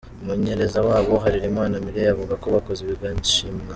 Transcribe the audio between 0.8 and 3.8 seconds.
wabo Harerimana Mireille avuga ko bakoze bigashimwa.